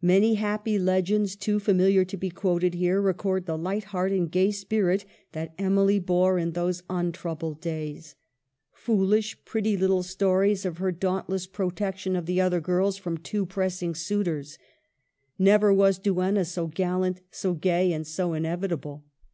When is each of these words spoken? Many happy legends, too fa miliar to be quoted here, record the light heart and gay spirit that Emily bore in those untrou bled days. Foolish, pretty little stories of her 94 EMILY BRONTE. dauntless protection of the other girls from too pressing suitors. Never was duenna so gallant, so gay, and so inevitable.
Many 0.00 0.36
happy 0.36 0.78
legends, 0.78 1.36
too 1.36 1.60
fa 1.60 1.72
miliar 1.74 2.06
to 2.08 2.16
be 2.16 2.30
quoted 2.30 2.72
here, 2.72 2.98
record 2.98 3.44
the 3.44 3.58
light 3.58 3.84
heart 3.92 4.10
and 4.10 4.30
gay 4.30 4.50
spirit 4.50 5.04
that 5.32 5.52
Emily 5.58 5.98
bore 5.98 6.38
in 6.38 6.52
those 6.52 6.80
untrou 6.88 7.38
bled 7.38 7.60
days. 7.60 8.14
Foolish, 8.72 9.36
pretty 9.44 9.76
little 9.76 10.02
stories 10.02 10.64
of 10.64 10.78
her 10.78 10.86
94 10.86 10.88
EMILY 10.88 10.98
BRONTE. 11.12 11.26
dauntless 11.26 11.46
protection 11.48 12.16
of 12.16 12.24
the 12.24 12.40
other 12.40 12.60
girls 12.62 12.96
from 12.96 13.18
too 13.18 13.44
pressing 13.44 13.94
suitors. 13.94 14.56
Never 15.38 15.74
was 15.74 15.98
duenna 15.98 16.46
so 16.46 16.68
gallant, 16.68 17.20
so 17.30 17.52
gay, 17.52 17.92
and 17.92 18.06
so 18.06 18.32
inevitable. 18.32 19.04